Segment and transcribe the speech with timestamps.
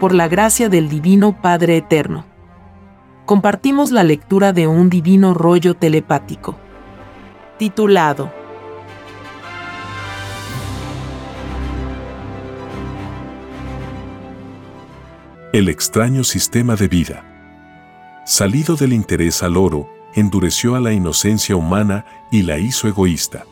[0.00, 2.24] por la gracia del Divino Padre Eterno.
[3.26, 6.56] Compartimos la lectura de un divino rollo telepático.
[7.58, 8.32] Titulado
[15.52, 17.24] El extraño sistema de vida.
[18.24, 23.44] Salido del interés al oro, endureció a la inocencia humana y la hizo egoísta.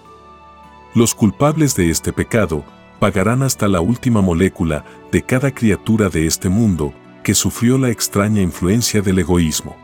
[0.95, 2.65] Los culpables de este pecado
[2.99, 8.41] pagarán hasta la última molécula de cada criatura de este mundo que sufrió la extraña
[8.41, 9.77] influencia del egoísmo.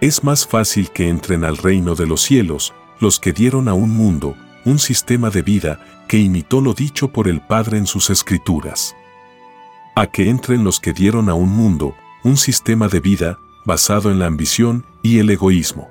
[0.00, 3.90] Es más fácil que entren al reino de los cielos los que dieron a un
[3.90, 8.94] mundo un sistema de vida que imitó lo dicho por el Padre en sus escrituras.
[9.94, 14.18] A que entren los que dieron a un mundo un sistema de vida basado en
[14.18, 15.88] la ambición y el egoísmo.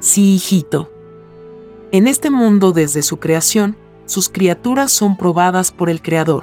[0.00, 0.95] Sí, hijito.
[1.92, 3.76] En este mundo desde su creación,
[4.06, 6.42] sus criaturas son probadas por el Creador.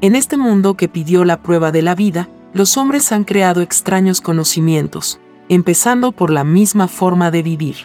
[0.00, 4.20] En este mundo que pidió la prueba de la vida, los hombres han creado extraños
[4.20, 7.76] conocimientos, empezando por la misma forma de vivir.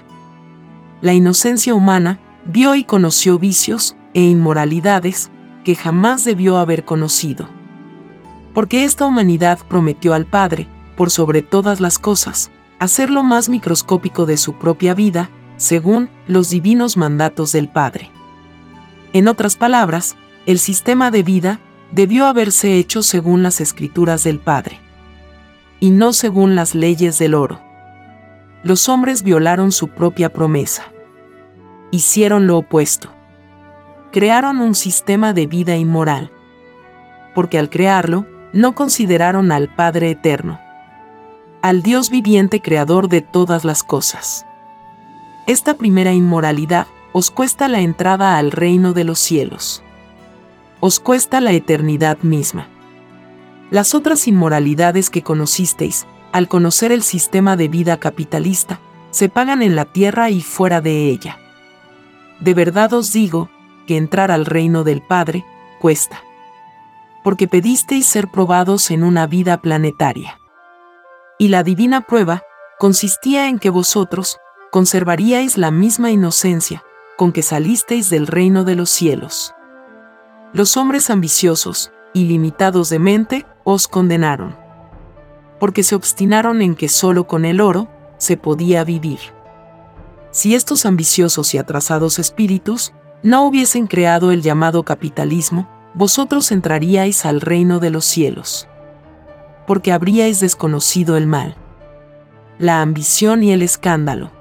[1.02, 5.32] La inocencia humana vio y conoció vicios e inmoralidades
[5.64, 7.50] que jamás debió haber conocido.
[8.54, 14.28] Porque esta humanidad prometió al Padre, por sobre todas las cosas, hacer lo más microscópico
[14.28, 18.12] de su propia vida, según los divinos mandatos del Padre.
[19.14, 21.60] En otras palabras, el sistema de vida
[21.92, 24.80] debió haberse hecho según las escrituras del Padre,
[25.80, 27.62] y no según las leyes del oro.
[28.64, 30.84] Los hombres violaron su propia promesa.
[31.92, 33.10] Hicieron lo opuesto.
[34.12, 36.32] Crearon un sistema de vida inmoral.
[37.36, 40.60] Porque al crearlo, no consideraron al Padre Eterno,
[41.62, 44.45] al Dios viviente creador de todas las cosas.
[45.48, 49.84] Esta primera inmoralidad os cuesta la entrada al reino de los cielos.
[50.80, 52.68] Os cuesta la eternidad misma.
[53.72, 58.80] Las otras inmoralidades que conocisteis, al conocer el sistema de vida capitalista,
[59.12, 61.38] se pagan en la tierra y fuera de ella.
[62.40, 63.50] De verdad os digo,
[63.88, 65.46] que entrar al reino del Padre,
[65.80, 66.22] cuesta
[67.26, 70.40] porque pedisteis ser probados en una vida planetaria.
[71.40, 72.44] Y la divina prueba
[72.78, 74.38] consistía en que vosotros
[74.76, 76.84] conservaríais la misma inocencia
[77.16, 79.56] con que salisteis del reino de los cielos.
[80.52, 84.58] Los hombres ambiciosos y limitados de mente os condenaron,
[85.62, 87.88] porque se obstinaron en que solo con el oro
[88.18, 89.20] se podía vivir.
[90.32, 92.92] Si estos ambiciosos y atrasados espíritus
[93.24, 98.68] no hubiesen creado el llamado capitalismo, vosotros entraríais al reino de los cielos.
[99.68, 101.56] Porque habríais desconocido el mal,
[102.60, 104.36] la ambición y el escándalo.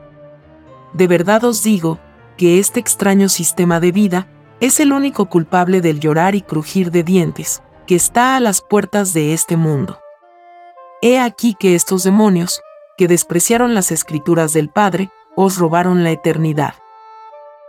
[0.94, 1.99] De verdad os digo,
[2.37, 4.28] que este extraño sistema de vida
[4.60, 9.12] es el único culpable del llorar y crujir de dientes, que está a las puertas
[9.12, 10.00] de este mundo.
[11.03, 12.62] He aquí que estos demonios,
[12.97, 16.75] que despreciaron las escrituras del Padre, os robaron la eternidad.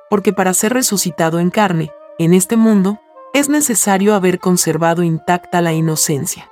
[0.10, 3.00] Porque para ser resucitado en carne, en este mundo,
[3.34, 6.50] es necesario haber conservado intacta la inocencia.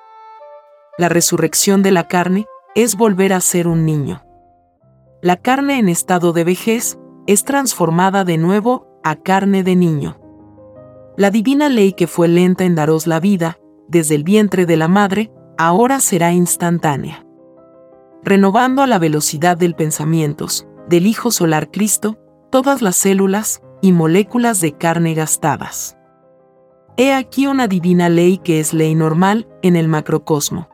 [0.97, 4.23] La resurrección de la carne es volver a ser un niño.
[5.23, 10.17] La carne en estado de vejez es transformada de nuevo a carne de niño.
[11.16, 13.57] La divina ley que fue lenta en daros la vida,
[13.88, 17.25] desde el vientre de la madre, ahora será instantánea.
[18.22, 22.17] Renovando a la velocidad del pensamientos, del Hijo Solar Cristo,
[22.51, 25.95] todas las células y moléculas de carne gastadas.
[26.97, 30.67] He aquí una divina ley que es ley normal en el macrocosmo,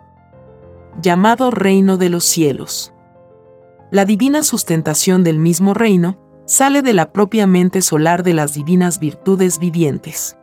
[1.00, 2.96] llamado reino de los cielos.
[3.92, 9.00] La divina sustentación del mismo reino sale de la propia mente solar de las divinas
[9.00, 10.38] virtudes vivientes.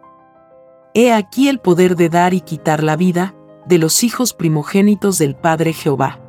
[0.95, 3.37] He aquí el poder de dar y quitar la vida
[3.67, 6.21] de los hijos primogénitos del Padre Jehová.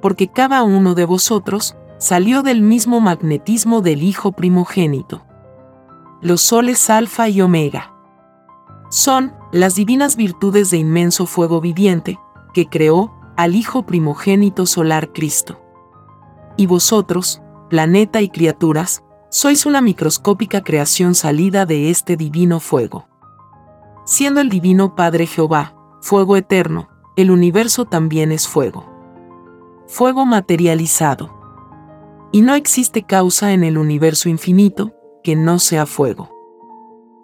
[0.00, 5.26] Porque cada uno de vosotros salió del mismo magnetismo del Hijo primogénito.
[6.22, 7.92] Los soles alfa y omega
[8.88, 12.18] son las divinas virtudes de inmenso fuego viviente,
[12.54, 15.59] que creó al Hijo primogénito solar Cristo.
[16.60, 17.40] Y vosotros,
[17.70, 23.08] planeta y criaturas, sois una microscópica creación salida de este divino fuego.
[24.04, 28.84] Siendo el divino Padre Jehová, fuego eterno, el universo también es fuego.
[29.86, 31.34] Fuego materializado.
[32.30, 34.92] Y no existe causa en el universo infinito
[35.24, 36.28] que no sea fuego.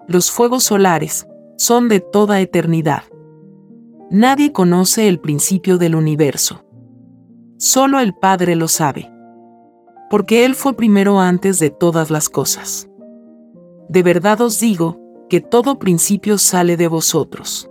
[0.08, 1.26] Los fuegos solares,
[1.58, 3.02] son de toda eternidad.
[4.10, 6.64] Nadie conoce el principio del universo.
[7.58, 9.12] Solo el Padre lo sabe.
[10.10, 12.88] Porque Él fue primero antes de todas las cosas.
[13.88, 17.68] De verdad os digo, que todo principio sale de vosotros.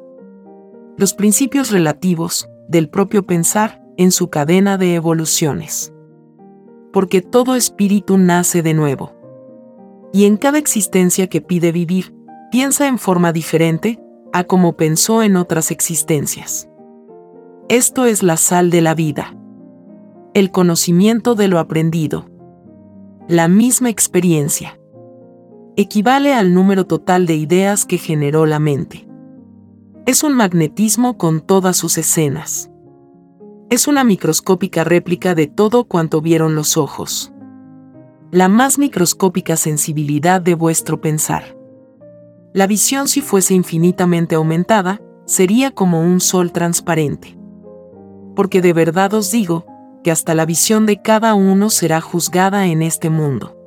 [0.98, 5.94] Los principios relativos, del propio pensar, en su cadena de evoluciones.
[6.92, 9.14] Porque todo espíritu nace de nuevo.
[10.14, 12.14] Y en cada existencia que pide vivir,
[12.52, 14.00] piensa en forma diferente
[14.34, 16.70] a como pensó en otras existencias.
[17.70, 19.36] Esto es la sal de la vida.
[20.36, 22.30] El conocimiento de lo aprendido.
[23.28, 24.80] La misma experiencia.
[25.76, 29.08] Equivale al número total de ideas que generó la mente.
[30.06, 32.70] Es un magnetismo con todas sus escenas
[33.70, 37.34] es una microscópica réplica de todo cuanto vieron los ojos.
[38.32, 41.58] La más microscópica sensibilidad de vuestro pensar.
[42.54, 47.38] La visión si fuese infinitamente aumentada, sería como un sol transparente.
[48.36, 49.66] Porque de verdad os digo,
[50.06, 53.58] que hasta la visión de cada uno será juzgada en este mundo.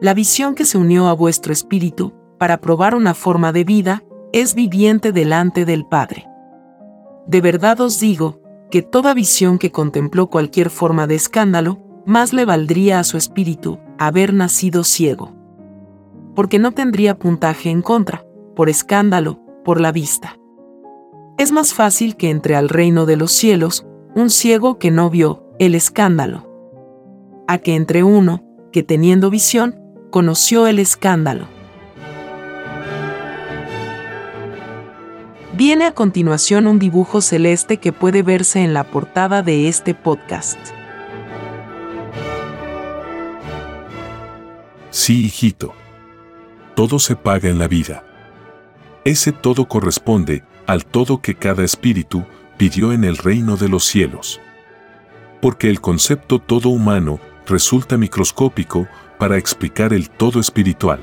[0.00, 4.02] La visión que se unió a vuestro espíritu, para probar una forma de vida,
[4.32, 6.26] es viviente delante del Padre.
[7.26, 8.40] De verdad os digo,
[8.70, 13.78] que toda visión que contempló cualquier forma de escándalo, más le valdría a su espíritu
[13.98, 15.34] haber nacido ciego.
[16.34, 18.24] Porque no tendría puntaje en contra,
[18.56, 20.38] por escándalo, por la vista.
[21.36, 25.41] Es más fácil que entre al reino de los cielos un ciego que no vio
[25.58, 26.48] el escándalo,
[27.46, 29.78] a que entre uno que teniendo visión
[30.10, 31.46] conoció el escándalo.
[35.54, 40.58] Viene a continuación un dibujo celeste que puede verse en la portada de este podcast.
[44.90, 45.74] Sí, hijito.
[46.74, 48.04] Todo se paga en la vida.
[49.04, 52.24] Ese todo corresponde al todo que cada espíritu
[52.56, 54.40] pidió en el reino de los cielos.
[55.42, 58.86] Porque el concepto todo humano resulta microscópico
[59.18, 61.00] para explicar el todo espiritual.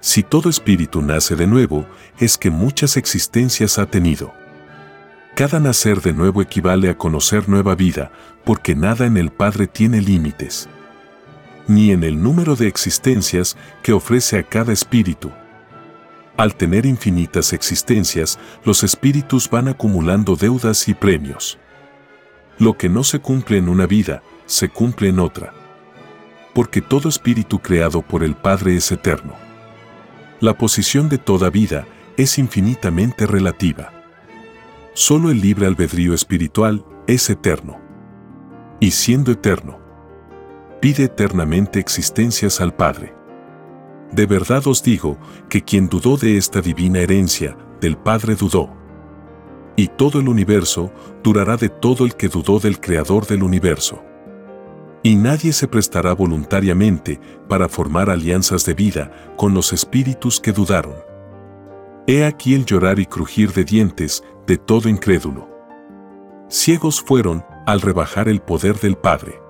[0.00, 1.86] Si todo espíritu nace de nuevo,
[2.18, 4.34] es que muchas existencias ha tenido.
[5.36, 8.10] Cada nacer de nuevo equivale a conocer nueva vida,
[8.44, 10.68] porque nada en el Padre tiene límites.
[11.68, 15.30] Ni en el número de existencias que ofrece a cada espíritu.
[16.36, 21.60] Al tener infinitas existencias, los espíritus van acumulando deudas y premios.
[22.60, 25.54] Lo que no se cumple en una vida, se cumple en otra.
[26.54, 29.32] Porque todo espíritu creado por el Padre es eterno.
[30.40, 31.86] La posición de toda vida
[32.18, 33.94] es infinitamente relativa.
[34.92, 37.80] Solo el libre albedrío espiritual es eterno.
[38.78, 39.78] Y siendo eterno,
[40.82, 43.14] pide eternamente existencias al Padre.
[44.12, 45.16] De verdad os digo
[45.48, 48.79] que quien dudó de esta divina herencia, del Padre dudó.
[49.76, 54.02] Y todo el universo durará de todo el que dudó del Creador del universo.
[55.02, 60.94] Y nadie se prestará voluntariamente para formar alianzas de vida con los espíritus que dudaron.
[62.06, 65.48] He aquí el llorar y crujir de dientes de todo incrédulo.
[66.48, 69.40] Ciegos fueron al rebajar el poder del Padre.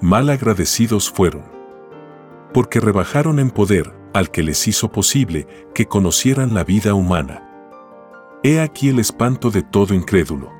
[0.00, 1.44] Mal agradecidos fueron.
[2.52, 7.51] Porque rebajaron en poder al que les hizo posible que conocieran la vida humana.
[8.44, 10.50] He aquí el espanto de todo incrédulo.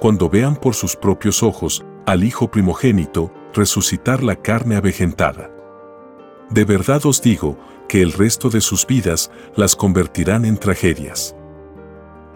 [0.00, 5.50] Cuando vean por sus propios ojos al Hijo primogénito resucitar la carne avejentada.
[6.48, 11.36] De verdad os digo que el resto de sus vidas las convertirán en tragedias.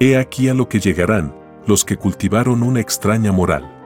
[0.00, 1.35] He aquí a lo que llegarán
[1.66, 3.78] los que cultivaron una extraña moral.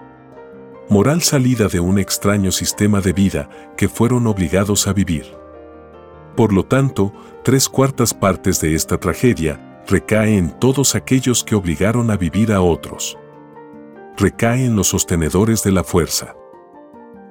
[0.89, 5.27] Moral salida de un extraño sistema de vida que fueron obligados a vivir.
[6.35, 7.13] Por lo tanto,
[7.45, 12.61] tres cuartas partes de esta tragedia recae en todos aquellos que obligaron a vivir a
[12.61, 13.19] otros
[14.17, 16.35] recae en los sostenedores de la fuerza.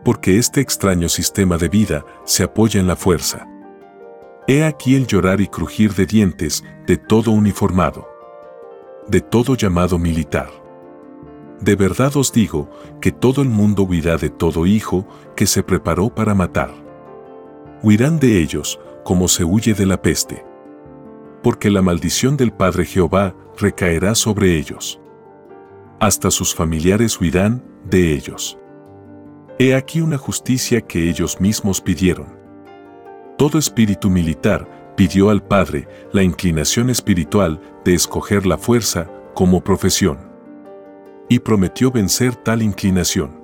[0.04, 3.48] Porque este extraño sistema de vida se apoya en la fuerza.
[4.48, 8.08] He aquí el llorar y crujir de dientes de todo uniformado.
[9.08, 10.50] De todo llamado militar.
[11.60, 12.70] De verdad os digo
[13.02, 16.72] que todo el mundo huirá de todo hijo que se preparó para matar.
[17.82, 20.45] Huirán de ellos como se huye de la peste.
[21.46, 25.00] Porque la maldición del Padre Jehová recaerá sobre ellos
[26.00, 28.58] hasta sus familiares huirán de ellos.
[29.58, 32.28] He aquí una justicia que ellos mismos pidieron.
[33.38, 40.20] Todo espíritu militar pidió al Padre la inclinación espiritual de escoger la fuerza como profesión.
[41.30, 43.44] Y prometió vencer tal inclinación.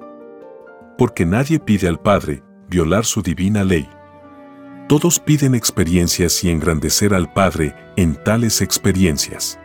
[0.98, 3.90] Porque nadie pide al Padre violar su divina ley.
[4.92, 9.58] Todos piden experiencias y engrandecer al Padre en tales experiencias.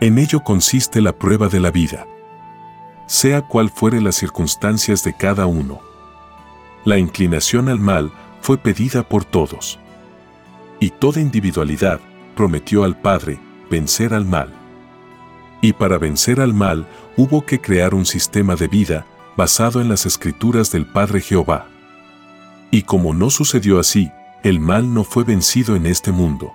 [0.00, 2.04] En ello consiste la prueba de la vida.
[3.06, 5.78] Sea cual fuere las circunstancias de cada uno.
[6.84, 8.10] La inclinación al mal
[8.40, 9.78] fue pedida por todos.
[10.80, 12.00] y toda individualidad,
[12.34, 13.38] prometió al Padre
[13.70, 14.52] vencer al mal.
[15.60, 20.06] Y para vencer al mal hubo que crear un sistema de vida basado en las
[20.06, 21.68] escrituras del Padre Jehová.
[22.72, 24.10] Y como no sucedió así,
[24.44, 26.52] el mal no fue vencido en este mundo.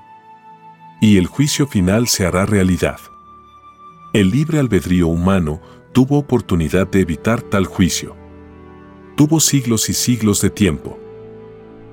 [1.01, 2.99] Y el juicio final se hará realidad.
[4.13, 5.59] El libre albedrío humano
[5.91, 8.15] tuvo oportunidad de evitar tal juicio.
[9.17, 10.99] Tuvo siglos y siglos de tiempo.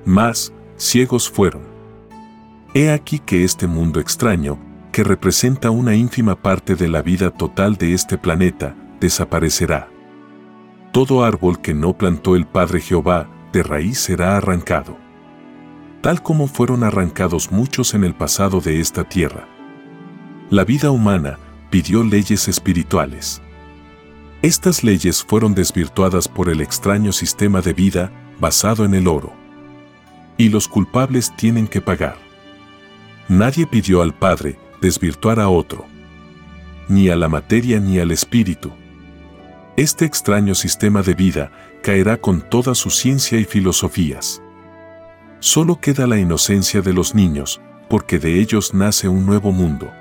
[0.05, 1.63] Más, ciegos fueron.
[2.75, 4.59] He aquí que este mundo extraño,
[4.91, 9.89] que representa una ínfima parte de la vida total de este planeta, desaparecerá.
[10.91, 15.06] Todo árbol que no plantó el Padre Jehová, de raíz será arrancado.
[16.07, 19.45] Tal como fueron arrancados muchos en el pasado de esta tierra.
[20.49, 21.37] La vida humana
[21.69, 23.41] pidió leyes espirituales.
[24.41, 28.09] Estas leyes fueron desvirtuadas por el extraño sistema de vida
[28.39, 29.33] basado en el oro.
[30.37, 32.15] Y los culpables tienen que pagar.
[33.27, 35.87] Nadie pidió al Padre desvirtuar a otro,
[36.87, 38.71] ni a la materia ni al espíritu.
[39.75, 41.51] Este extraño sistema de vida
[41.83, 44.41] caerá con toda su ciencia y filosofías.
[45.39, 49.91] Solo queda la inocencia de los niños, porque de ellos nace un nuevo mundo.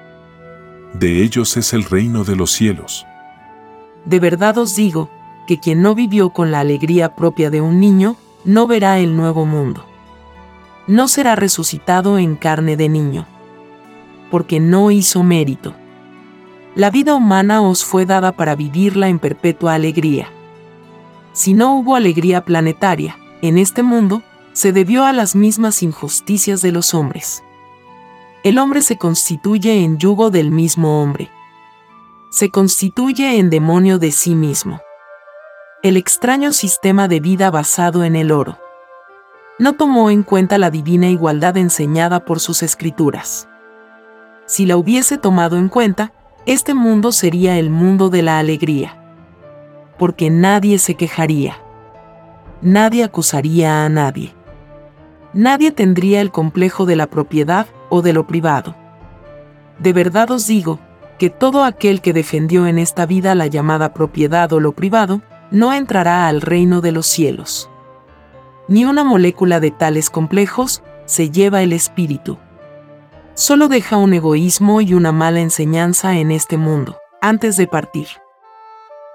[0.95, 3.07] De ellos es el reino de los cielos.
[4.07, 5.11] De verdad os digo,
[5.47, 9.47] que quien no vivió con la alegría propia de un niño, no verá el nuevo
[9.47, 9.85] mundo.
[10.87, 13.27] No será resucitado en carne de niño.
[14.31, 15.75] Porque no hizo mérito.
[16.75, 20.29] La vida humana os fue dada para vivirla en perpetua alegría.
[21.33, 24.23] Si no hubo alegría planetaria, en este mundo,
[24.57, 27.45] se debió a las mismas injusticias de los hombres.
[28.43, 31.31] El hombre se constituye en yugo del mismo hombre
[32.37, 34.83] se constituye en demonio de sí mismo.
[35.83, 38.59] El extraño sistema de vida basado en el oro.
[39.59, 43.49] No tomó en cuenta la divina igualdad enseñada por sus escrituras.
[44.45, 46.13] Si la hubiese tomado en cuenta,
[46.45, 49.03] este mundo sería el mundo de la alegría.
[49.99, 51.57] Porque nadie se quejaría.
[52.61, 54.36] Nadie acusaría a nadie.
[55.37, 58.75] Nadie tendría el complejo de la propiedad o de lo privado.
[59.79, 60.81] De verdad os digo,
[61.19, 65.75] que todo aquel que defendió en esta vida la llamada propiedad o lo privado, no
[65.75, 67.69] entrará al reino de los cielos.
[68.67, 72.39] Ni una molécula de tales complejos se lleva el espíritu.
[73.35, 78.09] Solo deja un egoísmo y una mala enseñanza en este mundo, antes de partir.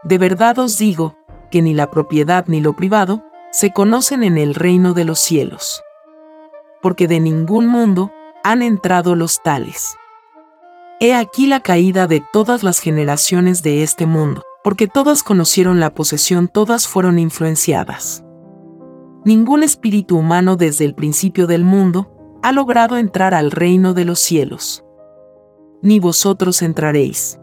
[0.03, 1.15] De verdad os digo,
[1.49, 5.81] que ni la propiedad ni lo privado se conocen en el reino de los cielos.
[6.81, 8.11] Porque de ningún mundo
[8.43, 9.95] han entrado los tales.
[11.00, 15.93] He aquí la caída de todas las generaciones de este mundo, porque todas conocieron la
[15.93, 18.23] posesión, todas fueron influenciadas.
[19.25, 24.19] Ningún espíritu humano desde el principio del mundo ha logrado entrar al reino de los
[24.19, 24.83] cielos.
[25.81, 27.39] Ni vosotros entraréis.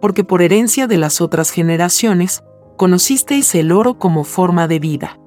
[0.00, 2.42] Porque por herencia de las otras generaciones,
[2.76, 5.18] conocisteis el oro como forma de vida.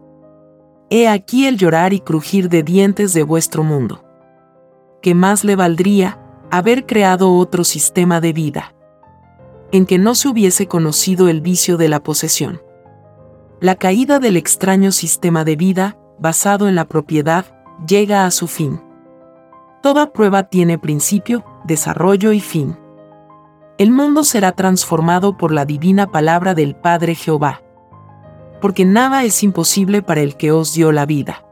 [0.90, 4.04] He aquí el llorar y crujir de dientes de vuestro mundo.
[5.02, 8.74] ¿Qué más le valdría haber creado otro sistema de vida,
[9.72, 12.62] en que no se hubiese conocido el vicio de la posesión.
[13.60, 17.46] La caída del extraño sistema de vida, basado en la propiedad,
[17.88, 18.82] llega a su fin.
[19.82, 22.78] Toda prueba tiene principio, desarrollo y fin.
[23.78, 27.62] El mundo será transformado por la divina palabra del Padre Jehová.
[28.62, 31.44] Porque nada es imposible para el que os dio la vida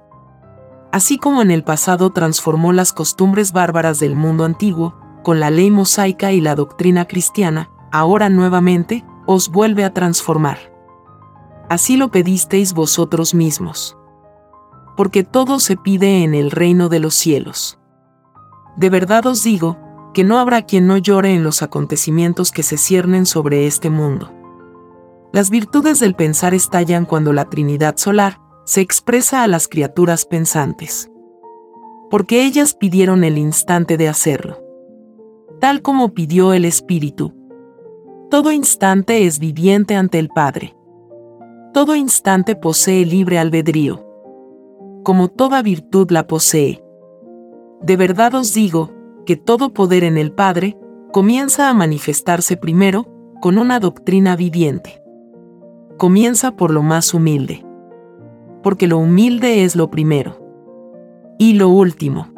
[0.95, 5.69] así como en el pasado transformó las costumbres bárbaras del mundo antiguo, con la ley
[5.69, 10.57] mosaica y la doctrina cristiana, ahora nuevamente os vuelve a transformar.
[11.67, 13.97] Así lo pedisteis vosotros mismos.
[14.95, 17.77] Porque todo se pide en el reino de los cielos.
[18.77, 19.77] De verdad os digo,
[20.13, 24.31] que no habrá quien no llore en los acontecimientos que se ciernen sobre este mundo.
[25.35, 31.11] Las virtudes del pensar estallan cuando la Trinidad solar, se expresa a las criaturas pensantes.
[32.09, 34.63] Porque ellas pidieron el instante de hacerlo.
[35.59, 37.33] Tal como pidió el Espíritu.
[38.29, 40.73] Todo instante es viviente ante el Padre.
[41.73, 44.07] Todo instante posee libre albedrío.
[45.03, 46.81] Como toda virtud la posee.
[47.81, 48.91] De verdad os digo,
[49.25, 50.77] que todo poder en el Padre
[51.11, 53.05] comienza a manifestarse primero
[53.41, 55.04] con una doctrina viviente.
[55.97, 57.65] Comienza por lo más humilde
[58.65, 60.41] porque lo humilde es lo primero.
[61.37, 62.33] Y lo último.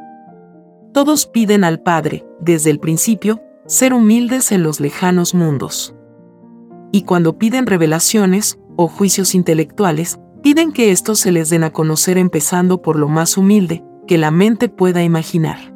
[0.91, 5.95] Todos piden al Padre, desde el principio, ser humildes en los lejanos mundos.
[6.91, 12.17] Y cuando piden revelaciones, o juicios intelectuales, piden que estos se les den a conocer
[12.17, 15.73] empezando por lo más humilde, que la mente pueda imaginar.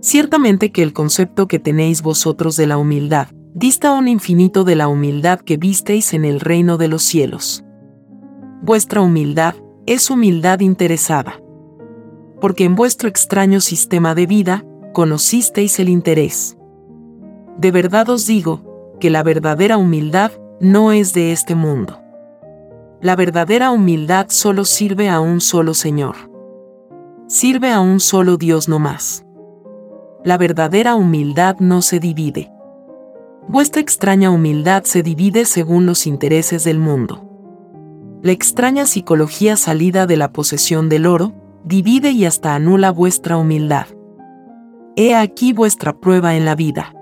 [0.00, 3.26] Ciertamente que el concepto que tenéis vosotros de la humildad
[3.58, 7.64] dista un infinito de la humildad que visteis en el reino de los cielos.
[8.62, 11.40] Vuestra humildad es humildad interesada.
[12.40, 16.56] Porque en vuestro extraño sistema de vida conocisteis el interés.
[17.56, 22.00] De verdad os digo que la verdadera humildad no es de este mundo.
[23.00, 26.14] La verdadera humildad solo sirve a un solo Señor.
[27.26, 29.26] Sirve a un solo Dios no más.
[30.24, 32.52] La verdadera humildad no se divide.
[33.48, 37.24] Vuestra extraña humildad se divide según los intereses del mundo.
[38.22, 41.32] La extraña psicología salida de la posesión del oro
[41.64, 43.86] divide y hasta anula vuestra humildad.
[44.96, 46.92] He aquí vuestra prueba en la vida.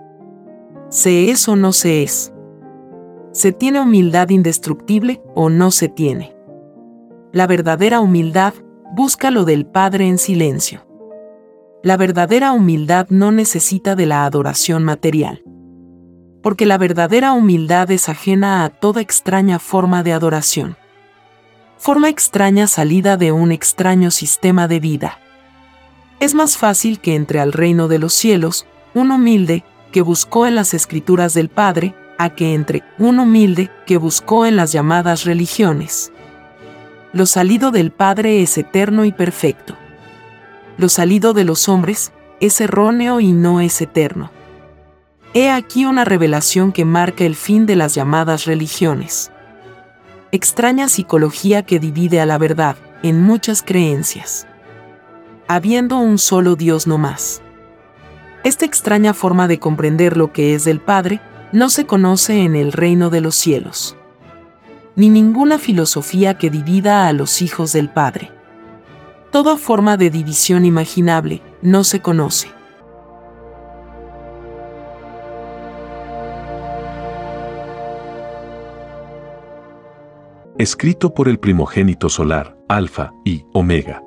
[0.89, 2.33] ¿Se es o no se es?
[3.33, 6.37] ¿Se tiene humildad indestructible o no se tiene?
[7.33, 8.55] La verdadera humildad
[8.95, 10.87] busca lo del Padre en silencio.
[11.83, 15.43] La verdadera humildad no necesita de la adoración material.
[16.47, 20.77] Porque la verdadera humildad es ajena a toda extraña forma de adoración.
[21.77, 25.19] Forma extraña salida de un extraño sistema de vida.
[26.21, 30.55] Es más fácil que entre al reino de los cielos un humilde que buscó en
[30.55, 36.13] las escrituras del Padre, a que entre un humilde que buscó en las llamadas religiones.
[37.13, 39.75] Lo salido del Padre es eterno y perfecto.
[40.79, 44.31] Lo salido de los hombres es erróneo y no es eterno.
[45.35, 49.31] He aquí una revelación que marca el fin de las llamadas religiones.
[50.33, 54.47] Extraña psicología que divide a la verdad en muchas creencias
[55.49, 57.41] habiendo un solo Dios no más.
[58.45, 61.21] Esta extraña forma de comprender lo que es del Padre
[61.53, 63.97] no se conoce en el reino de los cielos.
[64.95, 68.31] Ni ninguna filosofía que divida a los hijos del Padre.
[69.31, 72.49] Toda forma de división imaginable no se conoce.
[80.59, 84.03] Escrito por el primogénito solar, Alfa y Omega.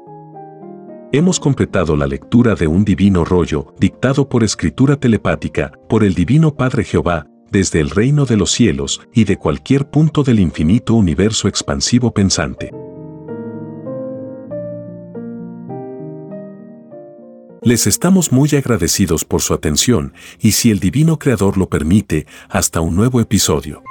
[1.11, 6.55] Hemos completado la lectura de un divino rollo, dictado por escritura telepática, por el Divino
[6.55, 11.47] Padre Jehová, desde el reino de los cielos y de cualquier punto del infinito universo
[11.47, 12.71] expansivo pensante.
[17.61, 22.81] Les estamos muy agradecidos por su atención y si el Divino Creador lo permite, hasta
[22.81, 23.83] un nuevo episodio.